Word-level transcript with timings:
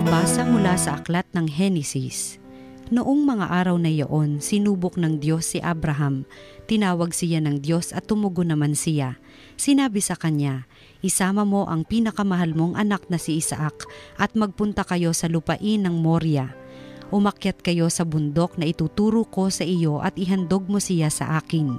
Pagbasa 0.00 0.48
mula 0.48 0.80
sa 0.80 0.96
aklat 0.96 1.28
ng 1.36 1.44
Henesis. 1.44 2.40
Noong 2.88 3.20
mga 3.20 3.52
araw 3.52 3.76
na 3.76 3.92
iyon, 3.92 4.40
sinubok 4.40 4.96
ng 4.96 5.20
Diyos 5.20 5.52
si 5.52 5.60
Abraham. 5.60 6.24
Tinawag 6.64 7.12
siya 7.12 7.44
ng 7.44 7.60
Diyos 7.60 7.92
at 7.92 8.08
tumugon 8.08 8.48
naman 8.48 8.72
siya. 8.72 9.20
Sinabi 9.60 10.00
sa 10.00 10.16
kanya, 10.16 10.64
Isama 11.04 11.44
mo 11.44 11.68
ang 11.68 11.84
pinakamahal 11.84 12.56
mong 12.56 12.80
anak 12.80 13.12
na 13.12 13.20
si 13.20 13.44
Isaac 13.44 13.84
at 14.16 14.32
magpunta 14.32 14.88
kayo 14.88 15.12
sa 15.12 15.28
lupain 15.28 15.84
ng 15.84 16.00
Moria. 16.00 16.48
Umakyat 17.12 17.60
kayo 17.60 17.92
sa 17.92 18.08
bundok 18.08 18.56
na 18.56 18.72
ituturo 18.72 19.28
ko 19.28 19.52
sa 19.52 19.68
iyo 19.68 20.00
at 20.00 20.16
ihandog 20.16 20.64
mo 20.64 20.80
siya 20.80 21.12
sa 21.12 21.36
akin. 21.36 21.76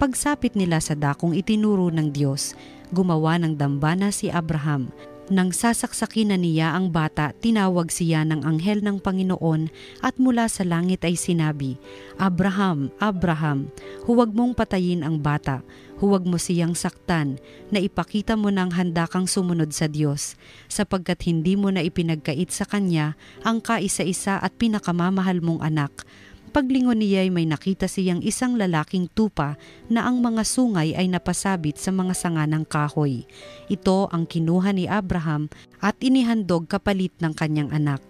Pagsapit 0.00 0.56
nila 0.56 0.80
sa 0.80 0.96
dakong 0.96 1.36
itinuro 1.36 1.92
ng 1.92 2.16
Diyos, 2.16 2.56
gumawa 2.96 3.36
ng 3.36 3.60
dambana 3.60 4.08
si 4.08 4.32
Abraham. 4.32 4.88
Nang 5.28 5.52
sasaksakin 5.52 6.32
na 6.32 6.40
niya 6.40 6.72
ang 6.72 6.88
bata, 6.88 7.36
tinawag 7.36 7.92
siya 7.92 8.24
ng 8.24 8.48
anghel 8.48 8.80
ng 8.80 8.96
Panginoon 8.96 9.68
at 10.00 10.16
mula 10.16 10.48
sa 10.48 10.64
langit 10.64 11.04
ay 11.04 11.20
sinabi, 11.20 11.76
Abraham, 12.16 12.88
Abraham, 12.96 13.68
huwag 14.08 14.32
mong 14.32 14.56
patayin 14.56 15.04
ang 15.04 15.20
bata 15.20 15.60
huwag 15.98 16.24
mo 16.24 16.38
siyang 16.38 16.78
saktan 16.78 17.42
na 17.74 17.82
ipakita 17.82 18.38
mo 18.38 18.54
ng 18.54 18.70
handa 18.74 19.10
kang 19.10 19.26
sumunod 19.26 19.74
sa 19.74 19.90
Diyos 19.90 20.38
sapagkat 20.70 21.26
hindi 21.26 21.58
mo 21.58 21.74
na 21.74 21.82
ipinagkait 21.82 22.54
sa 22.54 22.64
Kanya 22.64 23.18
ang 23.42 23.58
kaisa-isa 23.58 24.38
at 24.38 24.54
pinakamamahal 24.56 25.42
mong 25.42 25.60
anak. 25.62 26.06
Paglingon 26.48 27.04
niya 27.04 27.28
ay 27.28 27.30
may 27.30 27.44
nakita 27.44 27.84
siyang 27.84 28.24
isang 28.24 28.56
lalaking 28.56 29.04
tupa 29.12 29.60
na 29.92 30.08
ang 30.08 30.24
mga 30.24 30.48
sungay 30.48 30.96
ay 30.96 31.04
napasabit 31.04 31.76
sa 31.76 31.92
mga 31.92 32.16
sanga 32.16 32.48
ng 32.48 32.64
kahoy. 32.64 33.28
Ito 33.68 34.08
ang 34.08 34.24
kinuha 34.24 34.72
ni 34.72 34.88
Abraham 34.88 35.52
at 35.84 36.00
inihandog 36.00 36.64
kapalit 36.64 37.12
ng 37.20 37.36
kanyang 37.36 37.68
anak. 37.68 38.00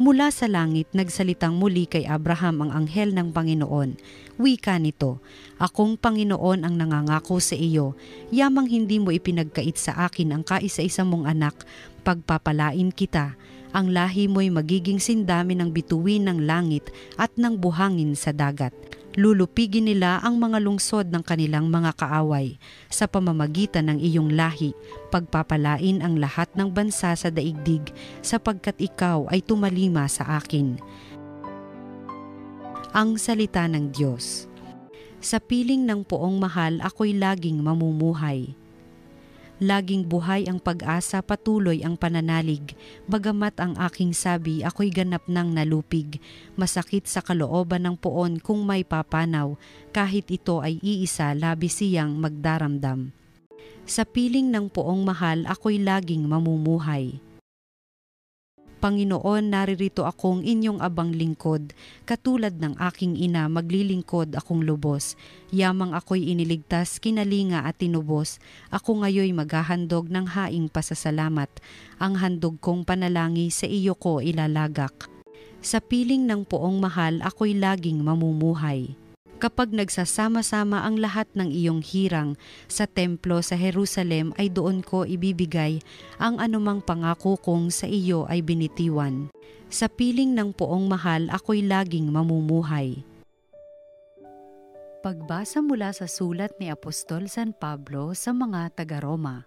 Mula 0.00 0.32
sa 0.32 0.48
langit 0.48 0.88
nagsalitang 0.96 1.52
muli 1.52 1.84
kay 1.84 2.08
Abraham 2.08 2.64
ang 2.64 2.70
anghel 2.72 3.12
ng 3.12 3.28
Panginoon. 3.30 4.00
Wika 4.40 4.80
nito, 4.80 5.20
Akong 5.60 6.00
Panginoon 6.00 6.64
ang 6.64 6.74
nangangako 6.74 7.38
sa 7.38 7.54
iyo, 7.54 7.94
yamang 8.32 8.66
hindi 8.66 8.98
mo 8.98 9.12
ipinagkait 9.12 9.76
sa 9.76 10.08
akin 10.08 10.32
ang 10.34 10.42
kaisa-isa 10.42 11.04
mong 11.04 11.28
anak, 11.28 11.54
pagpapalain 12.02 12.90
kita. 12.90 13.38
Ang 13.72 13.96
lahi 13.96 14.28
mo'y 14.28 14.52
magiging 14.52 15.00
sindami 15.00 15.56
ng 15.56 15.72
bituin 15.72 16.28
ng 16.28 16.44
langit 16.44 16.92
at 17.16 17.32
ng 17.40 17.56
buhangin 17.56 18.12
sa 18.12 18.28
dagat. 18.28 18.76
Lulupigin 19.16 19.88
nila 19.88 20.20
ang 20.24 20.40
mga 20.40 20.60
lungsod 20.60 21.08
ng 21.12 21.20
kanilang 21.20 21.68
mga 21.68 21.96
kaaway 21.96 22.56
sa 22.88 23.04
pamamagitan 23.08 23.92
ng 23.92 23.98
iyong 24.00 24.32
lahi, 24.32 24.72
pagpapalain 25.12 26.00
ang 26.00 26.16
lahat 26.16 26.48
ng 26.56 26.68
bansa 26.72 27.12
sa 27.12 27.28
daigdig 27.28 27.92
sapagkat 28.24 28.76
ikaw 28.80 29.28
ay 29.28 29.44
tumalima 29.44 30.08
sa 30.08 30.40
akin. 30.40 30.76
Ang 32.92 33.16
Salita 33.16 33.64
ng 33.68 33.88
Diyos. 33.92 34.48
Sa 35.20 35.40
piling 35.40 35.84
ng 35.84 36.04
poong 36.04 36.36
mahal 36.36 36.80
ako'y 36.84 37.16
laging 37.16 37.60
mamumuhay 37.60 38.52
Laging 39.62 40.10
buhay 40.10 40.50
ang 40.50 40.58
pag-asa, 40.58 41.22
patuloy 41.22 41.86
ang 41.86 41.94
pananalig. 41.94 42.74
Bagamat 43.06 43.62
ang 43.62 43.78
aking 43.78 44.10
sabi, 44.10 44.66
ako'y 44.66 44.90
ganap 44.90 45.22
ng 45.30 45.54
nalupig. 45.54 46.18
Masakit 46.58 47.06
sa 47.06 47.22
kalooban 47.22 47.86
ng 47.86 47.94
poon 47.94 48.42
kung 48.42 48.66
may 48.66 48.82
papanaw, 48.82 49.54
kahit 49.94 50.26
ito 50.34 50.58
ay 50.58 50.82
iisa, 50.82 51.30
labi 51.38 51.70
siyang 51.70 52.18
magdaramdam. 52.18 53.14
Sa 53.86 54.02
piling 54.02 54.50
ng 54.50 54.66
poong 54.66 55.06
mahal, 55.06 55.46
ako'y 55.46 55.78
laging 55.78 56.26
mamumuhay. 56.26 57.22
Panginoon, 58.82 59.54
naririto 59.54 60.02
akong 60.02 60.42
inyong 60.42 60.82
abang 60.82 61.14
lingkod. 61.14 61.70
Katulad 62.02 62.58
ng 62.58 62.74
aking 62.82 63.14
ina, 63.14 63.46
maglilingkod 63.46 64.34
akong 64.34 64.66
lubos. 64.66 65.14
Yamang 65.54 65.94
ako'y 65.94 66.34
iniligtas, 66.34 66.98
kinalinga 66.98 67.62
at 67.62 67.78
tinubos. 67.78 68.42
Ako 68.74 69.06
ngayoy 69.06 69.30
maghahandog 69.30 70.10
ng 70.10 70.26
haing 70.26 70.66
pasasalamat. 70.66 71.46
Ang 72.02 72.18
handog 72.18 72.58
kong 72.58 72.82
panalangin 72.82 73.54
sa 73.54 73.70
iyo 73.70 73.94
ko 73.94 74.18
ilalagak. 74.18 75.06
Sa 75.62 75.78
piling 75.78 76.26
ng 76.26 76.42
poong 76.42 76.82
mahal, 76.82 77.22
ako'y 77.22 77.54
laging 77.54 78.02
mamumuhay 78.02 78.98
kapag 79.42 79.74
nagsasama-sama 79.74 80.86
ang 80.86 81.02
lahat 81.02 81.26
ng 81.34 81.50
iyong 81.50 81.82
hirang 81.82 82.38
sa 82.70 82.86
templo 82.86 83.42
sa 83.42 83.58
Jerusalem 83.58 84.30
ay 84.38 84.54
doon 84.54 84.86
ko 84.86 85.02
ibibigay 85.02 85.82
ang 86.22 86.38
anumang 86.38 86.78
pangako 86.78 87.34
kong 87.42 87.74
sa 87.74 87.90
iyo 87.90 88.22
ay 88.30 88.38
binitiwan. 88.38 89.34
Sa 89.66 89.90
piling 89.90 90.38
ng 90.38 90.54
poong 90.54 90.86
mahal 90.86 91.26
ako'y 91.34 91.66
laging 91.66 92.06
mamumuhay. 92.14 93.02
Pagbasa 95.02 95.58
mula 95.58 95.90
sa 95.90 96.06
sulat 96.06 96.54
ni 96.62 96.70
Apostol 96.70 97.26
San 97.26 97.50
Pablo 97.50 98.14
sa 98.14 98.30
mga 98.30 98.70
taga-Roma. 98.78 99.42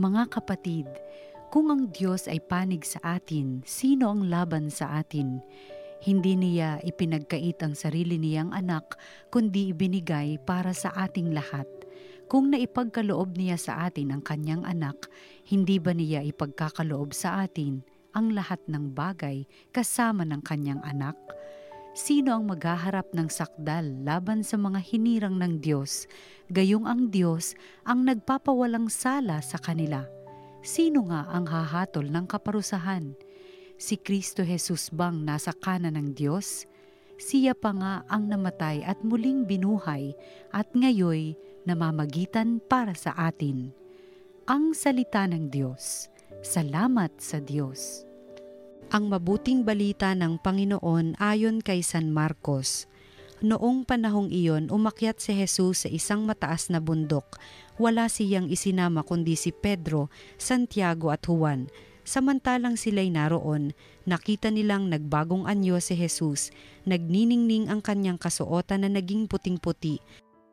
Mga 0.00 0.32
kapatid, 0.32 0.88
kung 1.52 1.68
ang 1.68 1.92
Diyos 1.92 2.24
ay 2.24 2.40
panig 2.40 2.88
sa 2.88 3.20
atin, 3.20 3.60
sino 3.68 4.08
ang 4.08 4.32
laban 4.32 4.72
sa 4.72 4.96
atin? 4.96 5.44
Hindi 6.06 6.38
niya 6.38 6.78
ipinagkait 6.86 7.58
ang 7.66 7.74
sarili 7.74 8.14
niyang 8.14 8.54
anak, 8.54 8.94
kundi 9.34 9.74
ibinigay 9.74 10.38
para 10.38 10.70
sa 10.70 10.94
ating 10.94 11.34
lahat. 11.34 11.66
Kung 12.30 12.54
naipagkaloob 12.54 13.34
niya 13.34 13.58
sa 13.58 13.90
atin 13.90 14.14
ang 14.14 14.22
kanyang 14.22 14.62
anak, 14.62 15.10
hindi 15.50 15.82
ba 15.82 15.90
niya 15.90 16.22
ipagkakaloob 16.22 17.10
sa 17.10 17.42
atin 17.42 17.82
ang 18.14 18.30
lahat 18.30 18.62
ng 18.70 18.94
bagay 18.94 19.50
kasama 19.74 20.22
ng 20.22 20.46
kanyang 20.46 20.78
anak? 20.86 21.18
Sino 21.98 22.38
ang 22.38 22.46
maghaharap 22.46 23.10
ng 23.10 23.26
sakdal 23.26 24.06
laban 24.06 24.46
sa 24.46 24.54
mga 24.54 24.78
hinirang 24.86 25.42
ng 25.42 25.58
Diyos, 25.58 26.06
gayong 26.54 26.86
ang 26.86 27.10
Diyos 27.10 27.58
ang 27.82 28.06
nagpapawalang 28.06 28.86
sala 28.94 29.42
sa 29.42 29.58
kanila? 29.58 30.06
Sino 30.62 31.10
nga 31.10 31.26
ang 31.34 31.50
hahatol 31.50 32.06
ng 32.14 32.30
kaparusahan? 32.30 33.25
Si 33.76 34.00
Kristo 34.00 34.40
Jesus 34.40 34.88
bang 34.88 35.24
nasa 35.24 35.52
kanan 35.52 35.96
ng 35.96 36.16
Diyos? 36.16 36.64
Siya 37.16 37.56
pa 37.56 37.72
nga 37.72 38.04
ang 38.12 38.28
namatay 38.28 38.84
at 38.84 39.00
muling 39.00 39.48
binuhay 39.48 40.12
at 40.52 40.68
ngayoy 40.76 41.32
namamagitan 41.64 42.60
para 42.60 42.92
sa 42.92 43.16
atin. 43.16 43.72
Ang 44.44 44.76
salita 44.76 45.24
ng 45.24 45.48
Diyos. 45.48 46.12
Salamat 46.44 47.16
sa 47.16 47.40
Diyos. 47.40 48.04
Ang 48.92 49.10
mabuting 49.10 49.64
balita 49.66 50.12
ng 50.12 50.38
Panginoon 50.38 51.16
ayon 51.18 51.64
kay 51.64 51.80
San 51.80 52.12
Marcos. 52.12 52.86
Noong 53.42 53.84
panahong 53.84 54.32
iyon, 54.32 54.72
umakyat 54.72 55.20
si 55.20 55.36
Jesus 55.36 55.84
sa 55.84 55.88
isang 55.92 56.24
mataas 56.24 56.72
na 56.72 56.80
bundok. 56.80 57.36
Wala 57.76 58.08
siyang 58.08 58.48
isinama 58.48 59.04
kundi 59.04 59.36
si 59.36 59.52
Pedro, 59.52 60.08
Santiago 60.40 61.12
at 61.12 61.26
Juan 61.26 61.68
Samantalang 62.06 62.78
sila'y 62.78 63.10
naroon, 63.10 63.74
nakita 64.06 64.54
nilang 64.54 64.86
nagbagong 64.86 65.42
anyo 65.42 65.82
si 65.82 65.98
Jesus, 65.98 66.54
nagniningning 66.86 67.66
ang 67.66 67.82
kanyang 67.82 68.14
kasuotan 68.14 68.86
na 68.86 68.90
naging 68.94 69.26
puting-puti, 69.26 69.98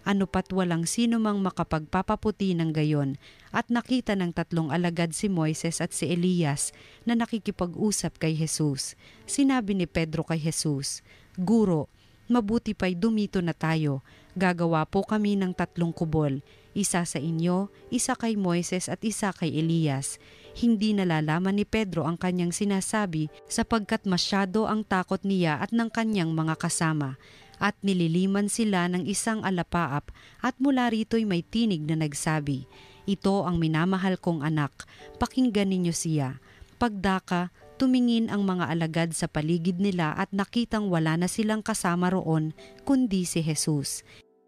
ano 0.01 0.25
pat 0.25 0.49
walang 0.49 0.89
sino 0.89 1.21
mang 1.21 1.45
makapagpapaputi 1.45 2.57
ng 2.57 2.73
gayon, 2.73 3.21
at 3.53 3.69
nakita 3.69 4.17
ng 4.17 4.33
tatlong 4.33 4.73
alagad 4.73 5.13
si 5.13 5.29
Moises 5.29 5.77
at 5.77 5.93
si 5.93 6.09
Elias 6.09 6.73
na 7.05 7.13
nakikipag-usap 7.13 8.17
kay 8.17 8.33
Jesus. 8.33 8.97
Sinabi 9.29 9.77
ni 9.77 9.85
Pedro 9.85 10.25
kay 10.25 10.41
Jesus, 10.41 11.05
Guro, 11.37 11.85
mabuti 12.33 12.73
pa'y 12.73 12.97
dumito 12.97 13.45
na 13.45 13.53
tayo, 13.53 14.01
gagawa 14.33 14.89
po 14.89 15.05
kami 15.05 15.37
ng 15.37 15.53
tatlong 15.53 15.93
kubol, 15.93 16.41
isa 16.73 17.05
sa 17.05 17.21
inyo, 17.21 17.69
isa 17.93 18.17
kay 18.17 18.33
Moises 18.33 18.89
at 18.89 19.05
isa 19.05 19.29
kay 19.37 19.53
Elias 19.53 20.17
hindi 20.53 20.93
nalalaman 20.93 21.57
ni 21.57 21.65
Pedro 21.65 22.05
ang 22.05 22.17
kanyang 22.17 22.53
sinasabi 22.53 23.29
sapagkat 23.49 24.05
masyado 24.05 24.69
ang 24.69 24.85
takot 24.85 25.21
niya 25.25 25.57
at 25.57 25.73
ng 25.73 25.89
kanyang 25.89 26.33
mga 26.33 26.55
kasama 26.61 27.17
at 27.63 27.73
nililiman 27.81 28.51
sila 28.51 28.85
ng 28.91 29.07
isang 29.07 29.41
alapaap 29.41 30.11
at 30.43 30.55
mula 30.59 30.91
rito'y 30.91 31.23
may 31.23 31.41
tinig 31.41 31.87
na 31.87 31.95
nagsabi, 31.95 32.67
Ito 33.07 33.47
ang 33.47 33.55
minamahal 33.55 34.19
kong 34.19 34.43
anak, 34.43 34.85
pakinggan 35.15 35.71
ninyo 35.71 35.93
siya. 35.95 36.43
Pagdaka, 36.75 37.55
tumingin 37.79 38.27
ang 38.27 38.43
mga 38.43 38.67
alagad 38.67 39.09
sa 39.15 39.31
paligid 39.31 39.79
nila 39.79 40.11
at 40.13 40.29
nakitang 40.35 40.91
wala 40.91 41.15
na 41.15 41.31
silang 41.31 41.63
kasama 41.63 42.11
roon 42.11 42.51
kundi 42.83 43.23
si 43.23 43.39
Jesus. 43.39 44.03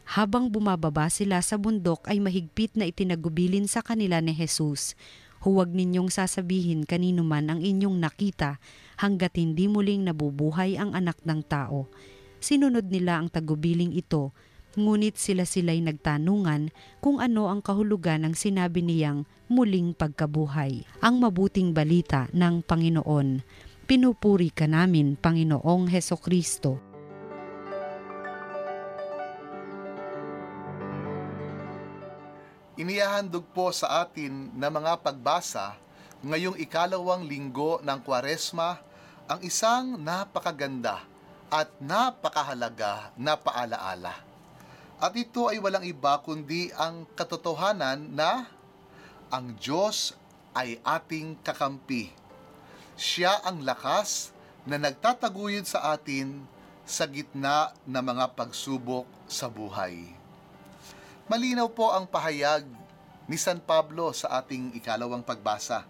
Habang 0.05 0.53
bumababa 0.53 1.09
sila 1.09 1.41
sa 1.41 1.57
bundok 1.57 2.05
ay 2.05 2.21
mahigpit 2.21 2.77
na 2.77 2.85
itinagubilin 2.85 3.65
sa 3.65 3.81
kanila 3.81 4.21
ni 4.21 4.37
Jesus. 4.37 4.93
Huwag 5.45 5.77
ninyong 5.77 6.09
sasabihin 6.09 6.89
kanino 6.89 7.21
man 7.21 7.53
ang 7.53 7.61
inyong 7.61 8.01
nakita 8.01 8.57
hanggat 8.97 9.37
hindi 9.37 9.69
muling 9.69 10.01
nabubuhay 10.01 10.73
ang 10.73 10.97
anak 10.97 11.21
ng 11.21 11.45
tao. 11.45 11.85
Sinunod 12.41 12.89
nila 12.89 13.21
ang 13.21 13.29
tagubiling 13.29 13.93
ito, 13.93 14.33
ngunit 14.73 15.21
sila-sila'y 15.21 15.85
nagtanungan 15.85 16.73
kung 16.97 17.21
ano 17.21 17.45
ang 17.45 17.61
kahulugan 17.61 18.25
ng 18.25 18.33
sinabi 18.33 18.81
niyang 18.81 19.29
muling 19.45 19.93
pagkabuhay. 19.93 20.81
Ang 21.05 21.21
mabuting 21.21 21.77
balita 21.77 22.25
ng 22.33 22.65
Panginoon. 22.65 23.45
Pinupuri 23.85 24.49
ka 24.49 24.65
namin, 24.65 25.13
Panginoong 25.13 25.93
Heso 25.93 26.17
Kristo. 26.17 26.94
Inihahandog 32.75 33.47
po 33.55 33.71
sa 33.71 34.03
atin 34.03 34.51
na 34.51 34.67
mga 34.67 34.99
pagbasa 34.99 35.79
ngayong 36.19 36.59
ikalawang 36.59 37.23
linggo 37.23 37.79
ng 37.79 37.99
Kwaresma 38.03 38.83
ang 39.31 39.39
isang 39.47 39.95
napakaganda 39.95 40.99
at 41.47 41.71
napakahalaga 41.79 43.15
na 43.15 43.39
paalaala. 43.39 44.11
At 44.99 45.15
ito 45.15 45.47
ay 45.47 45.63
walang 45.63 45.87
iba 45.87 46.19
kundi 46.19 46.67
ang 46.75 47.07
katotohanan 47.15 48.11
na 48.11 48.43
ang 49.31 49.55
Diyos 49.55 50.11
ay 50.51 50.75
ating 50.83 51.39
kakampi. 51.47 52.11
Siya 52.99 53.39
ang 53.47 53.63
lakas 53.63 54.35
na 54.67 54.75
nagtataguyod 54.75 55.63
sa 55.63 55.95
atin 55.95 56.43
sa 56.83 57.07
gitna 57.07 57.71
ng 57.87 58.03
mga 58.03 58.35
pagsubok 58.35 59.07
sa 59.31 59.47
buhay. 59.47 60.24
Malinaw 61.25 61.73
po 61.73 61.89
ang 61.89 62.05
pahayag 62.05 62.69
ni 63.25 63.33
San 63.33 63.57
Pablo 63.57 64.13
sa 64.13 64.37
ating 64.37 64.77
ikalawang 64.77 65.25
pagbasa 65.25 65.81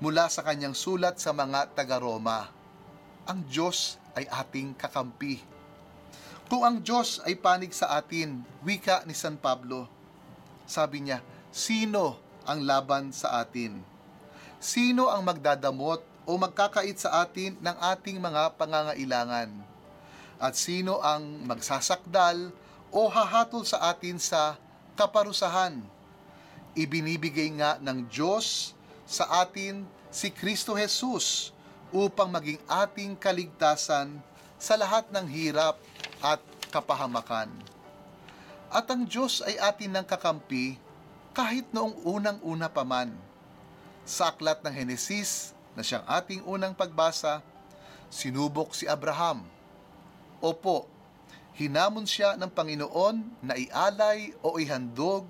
mula 0.00 0.24
sa 0.32 0.40
kanyang 0.40 0.72
sulat 0.72 1.20
sa 1.20 1.36
mga 1.36 1.68
taga-Roma. 1.76 2.48
Ang 3.28 3.44
Diyos 3.44 4.00
ay 4.16 4.24
ating 4.24 4.72
kakampi. 4.72 5.44
Kung 6.48 6.64
ang 6.64 6.80
Diyos 6.80 7.20
ay 7.28 7.36
panig 7.36 7.76
sa 7.76 7.92
atin, 7.92 8.40
wika 8.64 9.04
ni 9.04 9.12
San 9.12 9.36
Pablo, 9.36 9.84
sabi 10.64 11.04
niya, 11.04 11.20
sino 11.52 12.16
ang 12.48 12.64
laban 12.64 13.12
sa 13.12 13.44
atin? 13.44 13.84
Sino 14.64 15.12
ang 15.12 15.28
magdadamot 15.28 16.00
o 16.24 16.40
magkakait 16.40 16.96
sa 16.96 17.20
atin 17.20 17.52
ng 17.60 17.76
ating 17.84 18.16
mga 18.16 18.56
pangangailangan? 18.56 19.52
At 20.40 20.56
sino 20.56 21.04
ang 21.04 21.44
magsasakdal 21.44 22.48
o 22.88 23.12
hahatol 23.12 23.68
sa 23.68 23.92
atin 23.92 24.16
sa 24.16 24.56
kaparusahan. 25.00 25.80
Ibinibigay 26.76 27.48
nga 27.56 27.80
ng 27.80 28.04
Diyos 28.12 28.76
sa 29.08 29.40
atin 29.40 29.88
si 30.12 30.28
Kristo 30.28 30.76
Jesus 30.76 31.56
upang 31.88 32.28
maging 32.28 32.60
ating 32.68 33.16
kaligtasan 33.16 34.20
sa 34.60 34.76
lahat 34.76 35.08
ng 35.08 35.24
hirap 35.24 35.80
at 36.20 36.38
kapahamakan. 36.68 37.48
At 38.68 38.86
ang 38.92 39.08
Diyos 39.08 39.40
ay 39.40 39.56
atin 39.56 39.96
ng 39.96 40.06
kakampi 40.06 40.76
kahit 41.32 41.64
noong 41.72 41.96
unang-una 42.04 42.68
pa 42.68 42.84
man. 42.84 43.10
Sa 44.04 44.28
aklat 44.30 44.60
ng 44.60 44.70
Henesis 44.70 45.56
na 45.74 45.80
siyang 45.80 46.04
ating 46.06 46.44
unang 46.44 46.76
pagbasa, 46.76 47.42
sinubok 48.12 48.76
si 48.76 48.84
Abraham. 48.84 49.42
Opo, 50.38 50.86
hinamon 51.56 52.06
siya 52.06 52.38
ng 52.38 52.50
Panginoon 52.50 53.42
na 53.42 53.54
ialay 53.56 54.34
o 54.44 54.58
ihandog 54.60 55.28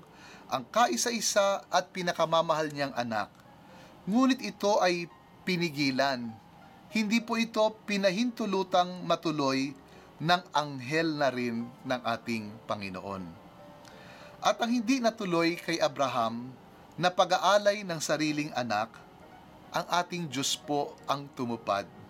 ang 0.51 0.67
kaisa-isa 0.67 1.63
at 1.71 1.89
pinakamamahal 1.95 2.69
niyang 2.69 2.91
anak. 2.93 3.31
Ngunit 4.03 4.43
ito 4.43 4.81
ay 4.83 5.07
pinigilan. 5.47 6.27
Hindi 6.91 7.23
po 7.23 7.39
ito 7.39 7.71
pinahintulutang 7.87 9.07
matuloy 9.07 9.71
ng 10.19 10.41
anghel 10.51 11.15
na 11.15 11.31
rin 11.31 11.65
ng 11.87 12.01
ating 12.03 12.51
Panginoon. 12.67 13.23
At 14.43 14.59
ang 14.59 14.73
hindi 14.73 14.99
natuloy 14.99 15.55
kay 15.55 15.79
Abraham 15.79 16.51
na 16.99 17.07
pag-aalay 17.07 17.87
ng 17.87 17.99
sariling 18.03 18.51
anak, 18.51 18.91
ang 19.71 19.87
ating 19.87 20.27
Diyos 20.27 20.59
po 20.59 20.99
ang 21.07 21.31
tumupad 21.31 22.00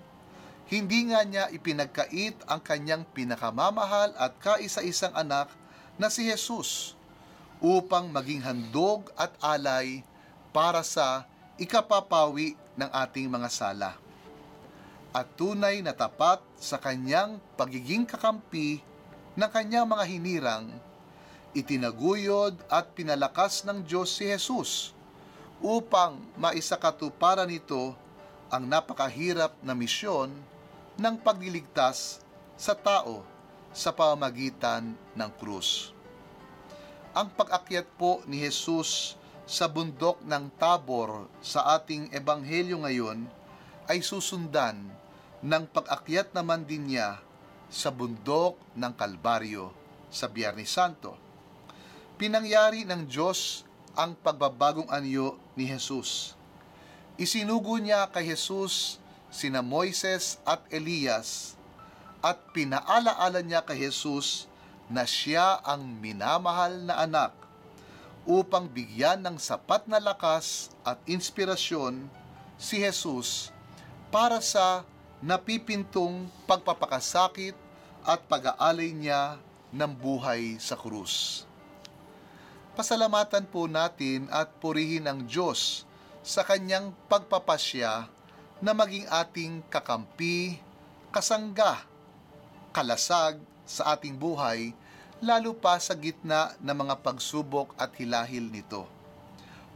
hindi 0.71 1.11
nga 1.11 1.27
niya 1.27 1.51
ipinagkait 1.51 2.47
ang 2.47 2.63
kanyang 2.63 3.03
pinakamamahal 3.11 4.15
at 4.15 4.31
kaisa-isang 4.39 5.11
anak 5.11 5.51
na 5.99 6.07
si 6.07 6.31
Jesus 6.31 6.95
upang 7.59 8.07
maging 8.07 8.39
handog 8.39 9.11
at 9.19 9.35
alay 9.43 9.99
para 10.55 10.79
sa 10.79 11.27
ikapapawi 11.59 12.55
ng 12.79 12.87
ating 12.87 13.27
mga 13.27 13.51
sala. 13.51 13.99
At 15.11 15.27
tunay 15.35 15.83
na 15.83 15.91
tapat 15.91 16.39
sa 16.55 16.79
kanyang 16.79 17.35
pagiging 17.59 18.07
kakampi 18.07 18.79
ng 19.35 19.49
kanyang 19.51 19.91
mga 19.91 20.03
hinirang, 20.07 20.71
itinaguyod 21.51 22.55
at 22.71 22.95
pinalakas 22.95 23.67
ng 23.67 23.83
Diyos 23.83 24.15
si 24.15 24.31
Jesus 24.31 24.95
upang 25.59 26.15
maisakatuparan 26.39 27.51
nito 27.51 27.91
ang 28.47 28.63
napakahirap 28.71 29.51
na 29.59 29.75
misyon 29.75 30.31
ng 31.01 31.17
pagliligtas 31.17 32.21
sa 32.53 32.77
tao 32.77 33.25
sa 33.73 33.89
pamagitan 33.89 34.93
ng 35.17 35.31
krus. 35.41 35.97
Ang 37.17 37.33
pag-akyat 37.33 37.89
po 37.97 38.21
ni 38.29 38.37
Jesus 38.37 39.17
sa 39.49 39.65
bundok 39.65 40.21
ng 40.21 40.53
Tabor 40.61 41.25
sa 41.41 41.73
ating 41.73 42.13
ebanghelyo 42.13 42.85
ngayon 42.85 43.25
ay 43.89 44.05
susundan 44.05 44.77
ng 45.41 45.65
pag-akyat 45.73 46.37
naman 46.37 46.69
din 46.69 46.93
niya 46.93 47.17
sa 47.65 47.89
bundok 47.89 48.61
ng 48.77 48.93
Kalbaryo 48.93 49.73
sa 50.13 50.29
Biyernes 50.29 50.69
Santo. 50.69 51.17
Pinangyari 52.21 52.85
ng 52.85 53.09
Diyos 53.09 53.65
ang 53.97 54.13
pagbabagong 54.13 54.93
anyo 54.93 55.33
ni 55.57 55.65
Jesus. 55.65 56.37
Isinugo 57.17 57.81
niya 57.81 58.05
kay 58.13 58.29
Jesus 58.29 59.00
sina 59.31 59.63
Moises 59.63 60.37
at 60.43 60.59
Elias 60.67 61.55
at 62.19 62.37
pinaalaala 62.53 63.41
niya 63.41 63.63
kay 63.63 63.89
Jesus 63.89 64.45
na 64.91 65.07
siya 65.07 65.63
ang 65.63 65.81
minamahal 66.03 66.83
na 66.83 66.99
anak 67.01 67.33
upang 68.27 68.69
bigyan 68.69 69.23
ng 69.23 69.39
sapat 69.41 69.87
na 69.89 69.97
lakas 69.97 70.69
at 70.85 71.01
inspirasyon 71.09 72.05
si 72.59 72.77
Jesus 72.77 73.49
para 74.13 74.37
sa 74.43 74.85
napipintong 75.23 76.29
pagpapakasakit 76.45 77.55
at 78.05 78.19
pag-aalay 78.27 78.93
niya 78.93 79.39
ng 79.71 79.91
buhay 79.95 80.59
sa 80.59 80.75
krus. 80.75 81.47
Pasalamatan 82.75 83.47
po 83.47 83.65
natin 83.65 84.27
at 84.29 84.51
purihin 84.59 85.07
ang 85.07 85.23
Diyos 85.25 85.87
sa 86.21 86.45
kanyang 86.45 86.93
pagpapasya 87.09 88.05
na 88.61 88.77
maging 88.77 89.09
ating 89.09 89.65
kakampi, 89.73 90.61
kasangga, 91.09 91.81
kalasag 92.69 93.41
sa 93.65 93.97
ating 93.97 94.13
buhay, 94.13 94.77
lalo 95.17 95.57
pa 95.57 95.81
sa 95.81 95.97
gitna 95.97 96.53
ng 96.61 96.77
mga 96.85 97.01
pagsubok 97.01 97.73
at 97.73 97.89
hilahil 97.97 98.53
nito. 98.53 98.85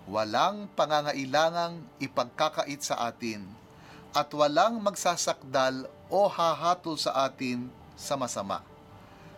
Walang 0.05 0.69
pangangailangang 0.77 1.81
ipagkakait 1.97 2.77
sa 2.85 3.09
atin 3.09 3.41
at 4.13 4.29
walang 4.37 4.77
magsasakdal 4.77 5.89
o 6.13 6.29
hahatol 6.29 6.93
sa 6.93 7.25
atin 7.25 7.65
sa 7.97 8.13
masama. 8.13 8.61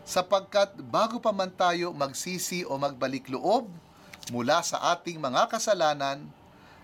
Sapagkat 0.04 0.76
bago 0.92 1.24
pa 1.24 1.32
man 1.32 1.52
tayo 1.52 1.96
magsisi 1.96 2.68
o 2.68 2.76
magbalik 2.76 3.32
loob 3.32 3.72
mula 4.28 4.60
sa 4.60 4.92
ating 4.92 5.24
mga 5.24 5.48
kasalanan, 5.48 6.28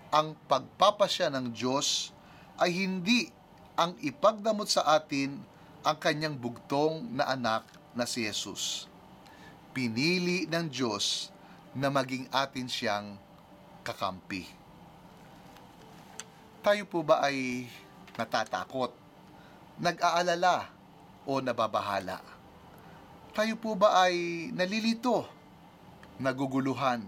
ang 0.08 0.32
pagpapasya 0.48 1.28
ng 1.28 1.52
Diyos 1.52 2.13
ay 2.58 2.70
hindi 2.70 3.30
ang 3.74 3.98
ipagdamot 3.98 4.70
sa 4.70 4.86
atin 4.98 5.34
ang 5.82 5.96
kanyang 5.98 6.38
bugtong 6.38 7.10
na 7.12 7.26
anak 7.28 7.66
na 7.92 8.06
si 8.06 8.24
Jesus. 8.24 8.86
Pinili 9.74 10.46
ng 10.46 10.70
Diyos 10.70 11.34
na 11.74 11.90
maging 11.90 12.30
atin 12.30 12.70
siyang 12.70 13.18
kakampi. 13.82 14.46
Tayo 16.64 16.88
po 16.88 17.04
ba 17.04 17.20
ay 17.20 17.68
natatakot, 18.16 18.94
nag-aalala 19.76 20.70
o 21.28 21.42
nababahala? 21.42 22.22
Tayo 23.34 23.58
po 23.58 23.74
ba 23.74 24.06
ay 24.06 24.48
nalilito, 24.54 25.26
naguguluhan? 26.22 27.02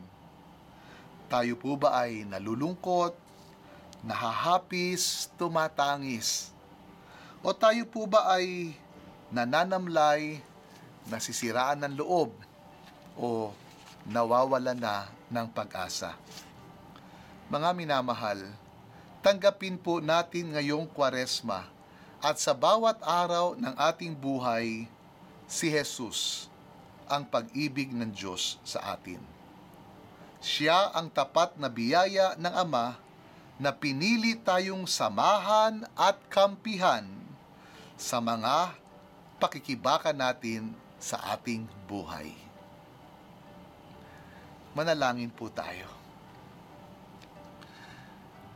Tayo 1.30 1.54
po 1.56 1.78
ba 1.78 2.02
ay 2.02 2.26
nalulungkot, 2.26 3.14
nahahapis, 4.06 5.26
tumatangis? 5.34 6.54
O 7.42 7.50
tayo 7.50 7.82
po 7.90 8.06
ba 8.06 8.38
ay 8.38 8.78
nananamlay, 9.34 10.38
nasisiraan 11.10 11.82
ng 11.82 11.98
loob, 11.98 12.30
o 13.18 13.50
nawawala 14.06 14.78
na 14.78 15.10
ng 15.26 15.46
pag-asa? 15.50 16.14
Mga 17.50 17.70
minamahal, 17.74 18.46
tanggapin 19.26 19.74
po 19.74 19.98
natin 19.98 20.54
ngayong 20.54 20.86
kwaresma 20.86 21.66
at 22.22 22.38
sa 22.38 22.54
bawat 22.54 23.02
araw 23.02 23.58
ng 23.58 23.74
ating 23.74 24.14
buhay, 24.14 24.86
si 25.46 25.70
Jesus 25.70 26.46
ang 27.06 27.22
pag-ibig 27.26 27.94
ng 27.94 28.10
Diyos 28.10 28.58
sa 28.66 28.94
atin. 28.94 29.22
Siya 30.42 30.94
ang 30.94 31.10
tapat 31.10 31.54
na 31.58 31.70
biyaya 31.70 32.34
ng 32.34 32.54
Ama 32.54 33.05
na 33.56 33.72
pinili 33.72 34.36
tayong 34.36 34.84
samahan 34.84 35.88
at 35.96 36.20
kampihan 36.28 37.08
sa 37.96 38.20
mga 38.20 38.76
pakikibaka 39.40 40.12
natin 40.12 40.76
sa 41.00 41.16
ating 41.32 41.64
buhay. 41.88 42.36
Manalangin 44.76 45.32
po 45.32 45.48
tayo. 45.48 45.88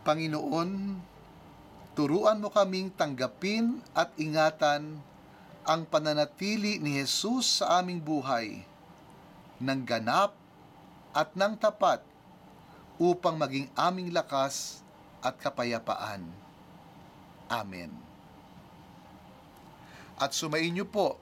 Panginoon, 0.05 1.01
turuan 1.97 2.41
mo 2.41 2.53
kaming 2.53 2.93
tanggapin 2.93 3.81
at 3.97 4.13
ingatan 4.21 5.01
ang 5.65 5.83
pananatili 5.89 6.77
ni 6.77 7.01
Jesus 7.01 7.61
sa 7.61 7.81
aming 7.81 8.01
buhay 8.01 8.65
ng 9.61 9.81
ganap 9.85 10.37
at 11.13 11.33
ng 11.37 11.57
tapat 11.57 12.05
upang 13.01 13.37
maging 13.41 13.69
aming 13.77 14.13
lakas 14.13 14.85
at 15.21 15.37
kapayapaan. 15.41 16.25
Amen. 17.49 17.93
At 20.21 20.37
sumainyo 20.37 20.85
po, 20.85 21.17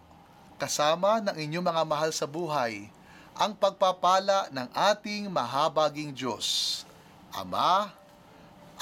kasama 0.59 1.23
ng 1.23 1.37
inyong 1.39 1.67
mga 1.71 1.83
mahal 1.87 2.11
sa 2.11 2.27
buhay, 2.27 2.91
ang 3.39 3.55
pagpapala 3.55 4.51
ng 4.51 4.69
ating 4.75 5.31
mahabaging 5.31 6.11
Diyos, 6.11 6.83
Ama 7.31 7.95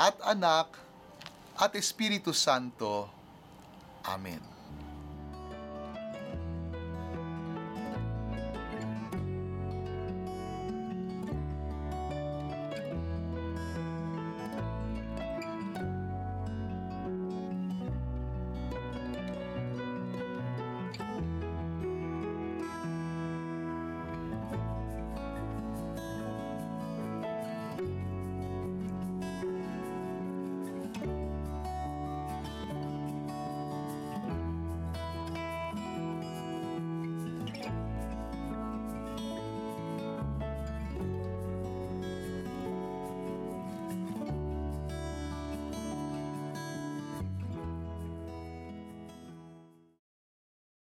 at 0.00 0.16
Anak 0.24 0.72
at 1.60 1.76
Espiritu 1.76 2.32
Santo. 2.32 3.12
Amen. 4.08 4.55